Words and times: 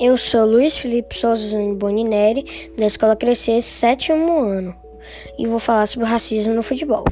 Eu 0.00 0.18
sou 0.18 0.44
Luiz 0.44 0.76
Felipe 0.76 1.16
Souza 1.16 1.56
Bonineri, 1.76 2.72
da 2.76 2.84
Escola 2.84 3.14
Crescer, 3.14 3.62
sétimo 3.62 4.40
ano, 4.40 4.74
e 5.38 5.46
vou 5.46 5.60
falar 5.60 5.86
sobre 5.86 6.06
o 6.06 6.10
racismo 6.10 6.52
no 6.52 6.62
futebol. 6.62 7.04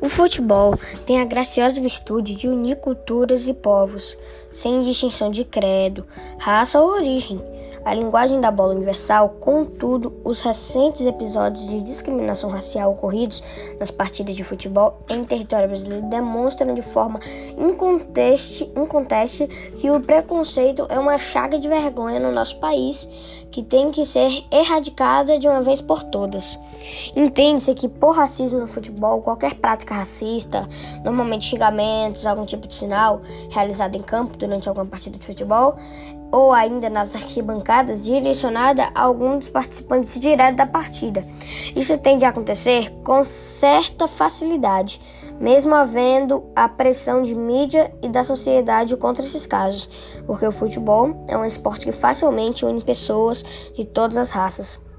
O 0.00 0.08
futebol 0.08 0.78
tem 1.04 1.20
a 1.20 1.24
graciosa 1.24 1.80
virtude 1.80 2.36
de 2.36 2.46
unir 2.46 2.76
culturas 2.76 3.48
e 3.48 3.54
povos, 3.54 4.16
sem 4.52 4.80
distinção 4.82 5.32
de 5.32 5.44
credo, 5.44 6.06
raça 6.38 6.80
ou 6.80 6.90
origem. 6.90 7.40
A 7.84 7.94
linguagem 7.94 8.40
da 8.40 8.50
bola 8.50 8.74
universal, 8.74 9.36
contudo, 9.40 10.12
os 10.24 10.40
recentes 10.40 11.04
episódios 11.04 11.66
de 11.68 11.80
discriminação 11.82 12.50
racial 12.50 12.92
ocorridos 12.92 13.42
nas 13.78 13.90
partidas 13.90 14.36
de 14.36 14.44
futebol 14.44 15.00
em 15.08 15.24
território 15.24 15.68
brasileiro 15.68 16.06
demonstram 16.08 16.74
de 16.74 16.82
forma 16.82 17.18
inconteste, 17.56 18.70
inconteste 18.76 19.46
que 19.46 19.90
o 19.90 20.00
preconceito 20.00 20.86
é 20.88 20.98
uma 20.98 21.18
chaga 21.18 21.58
de 21.58 21.68
vergonha 21.68 22.20
no 22.20 22.30
nosso 22.30 22.58
país 22.58 23.08
que 23.50 23.62
tem 23.62 23.90
que 23.90 24.04
ser 24.04 24.44
erradicada 24.50 25.38
de 25.38 25.46
uma 25.46 25.60
vez 25.60 25.80
por 25.80 26.02
todas. 26.04 26.58
Entende-se 27.14 27.74
que 27.74 27.88
por 27.88 28.16
racismo 28.16 28.58
no 28.58 28.66
futebol, 28.66 29.20
qualquer 29.20 29.54
prática 29.54 29.94
racista, 29.94 30.66
normalmente 31.04 31.44
xingamentos, 31.44 32.26
algum 32.26 32.46
tipo 32.46 32.66
de 32.66 32.74
sinal 32.74 33.20
realizado 33.50 33.96
em 33.96 34.02
campo 34.02 34.36
durante 34.36 34.68
alguma 34.68 34.86
partida 34.86 35.18
de 35.18 35.24
futebol, 35.24 35.76
ou 36.32 36.50
ainda 36.50 36.88
nas 36.88 37.14
arquibancadas 37.14 38.00
direcionada 38.00 38.90
a 38.94 39.02
algum 39.02 39.38
dos 39.38 39.50
participantes 39.50 40.18
direto 40.18 40.56
da 40.56 40.66
partida. 40.66 41.22
Isso 41.76 41.96
tende 41.98 42.24
a 42.24 42.30
acontecer 42.30 42.90
com 43.04 43.22
certa 43.22 44.08
facilidade, 44.08 45.00
mesmo 45.38 45.74
havendo 45.74 46.44
a 46.56 46.68
pressão 46.68 47.22
de 47.22 47.34
mídia 47.34 47.94
e 48.02 48.08
da 48.08 48.24
sociedade 48.24 48.96
contra 48.96 49.22
esses 49.22 49.46
casos, 49.46 50.22
porque 50.26 50.46
o 50.46 50.52
futebol 50.52 51.22
é 51.28 51.36
um 51.36 51.44
esporte 51.44 51.84
que 51.84 51.92
facilmente 51.92 52.64
une 52.64 52.82
pessoas 52.82 53.44
de 53.74 53.84
todas 53.84 54.16
as 54.16 54.30
raças. 54.30 54.91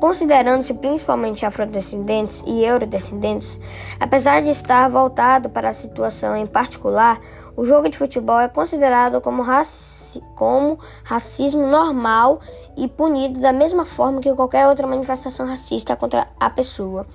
Considerando-se 0.00 0.74
principalmente 0.74 1.46
afrodescendentes 1.46 2.42
e 2.46 2.64
eurodescendentes, 2.64 3.60
apesar 3.98 4.42
de 4.42 4.50
estar 4.50 4.88
voltado 4.88 5.48
para 5.48 5.70
a 5.70 5.72
situação 5.72 6.36
em 6.36 6.46
particular, 6.46 7.18
o 7.56 7.64
jogo 7.64 7.88
de 7.88 7.96
futebol 7.96 8.38
é 8.38 8.48
considerado 8.48 9.20
como, 9.20 9.42
raci 9.42 10.22
como 10.34 10.78
racismo 11.02 11.66
normal 11.66 12.38
e 12.76 12.86
punido 12.86 13.40
da 13.40 13.52
mesma 13.52 13.86
forma 13.86 14.20
que 14.20 14.34
qualquer 14.34 14.68
outra 14.68 14.86
manifestação 14.86 15.46
racista 15.46 15.96
contra 15.96 16.26
a 16.38 16.50
pessoa. 16.50 17.06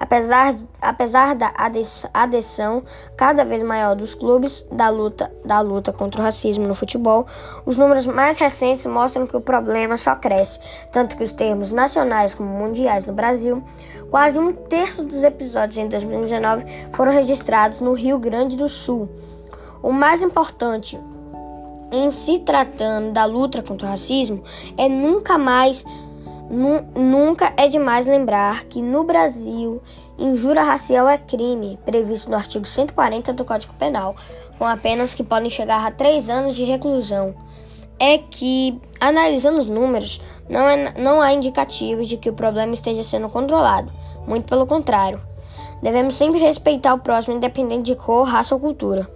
Apesar, 0.00 0.54
apesar 0.80 1.34
da 1.34 1.52
adesão 2.14 2.82
cada 3.16 3.44
vez 3.44 3.62
maior 3.62 3.94
dos 3.94 4.14
clubes 4.14 4.66
da 4.72 4.88
luta, 4.88 5.30
da 5.44 5.60
luta 5.60 5.92
contra 5.92 6.22
o 6.22 6.24
racismo 6.24 6.66
no 6.66 6.74
futebol, 6.74 7.26
os 7.66 7.76
números 7.76 8.06
mais 8.06 8.38
recentes 8.38 8.86
mostram 8.86 9.26
que 9.26 9.36
o 9.36 9.40
problema 9.42 9.98
só 9.98 10.16
cresce, 10.16 10.58
tanto 10.90 11.16
que 11.16 11.22
os 11.22 11.32
termos 11.32 11.70
nacionais 12.02 12.34
como 12.34 12.48
mundiais 12.50 13.06
no 13.06 13.12
Brasil, 13.12 13.62
quase 14.10 14.38
um 14.38 14.52
terço 14.52 15.04
dos 15.04 15.22
episódios 15.22 15.78
em 15.78 15.88
2019 15.88 16.64
foram 16.92 17.12
registrados 17.12 17.80
no 17.80 17.92
Rio 17.92 18.18
Grande 18.18 18.56
do 18.56 18.68
Sul. 18.68 19.08
O 19.82 19.92
mais 19.92 20.22
importante 20.22 20.98
em 21.90 22.10
se 22.10 22.40
tratando 22.40 23.12
da 23.12 23.24
luta 23.24 23.62
contra 23.62 23.86
o 23.86 23.90
racismo 23.90 24.42
é 24.76 24.88
nunca 24.88 25.38
mais 25.38 25.84
nu, 26.50 26.82
nunca 26.94 27.52
é 27.56 27.68
demais 27.68 28.06
lembrar 28.06 28.64
que 28.64 28.82
no 28.82 29.04
Brasil 29.04 29.80
injúria 30.18 30.62
racial 30.62 31.08
é 31.08 31.18
crime, 31.18 31.78
previsto 31.84 32.30
no 32.30 32.36
artigo 32.36 32.64
140 32.64 33.32
do 33.32 33.44
Código 33.44 33.74
Penal, 33.74 34.14
com 34.58 34.66
apenas 34.66 35.14
que 35.14 35.24
podem 35.24 35.50
chegar 35.50 35.84
a 35.84 35.90
três 35.90 36.28
anos 36.28 36.54
de 36.54 36.64
reclusão. 36.64 37.34
É 38.04 38.18
que, 38.18 38.80
analisando 39.00 39.60
os 39.60 39.66
números, 39.66 40.20
não, 40.48 40.68
é, 40.68 40.92
não 40.98 41.20
há 41.20 41.32
indicativos 41.32 42.08
de 42.08 42.16
que 42.16 42.28
o 42.28 42.32
problema 42.32 42.74
esteja 42.74 43.00
sendo 43.04 43.28
controlado, 43.28 43.92
muito 44.26 44.44
pelo 44.46 44.66
contrário. 44.66 45.20
Devemos 45.80 46.16
sempre 46.16 46.40
respeitar 46.40 46.94
o 46.94 46.98
próximo, 46.98 47.36
independente 47.36 47.84
de 47.84 47.94
cor, 47.94 48.26
raça 48.26 48.56
ou 48.56 48.60
cultura. 48.60 49.08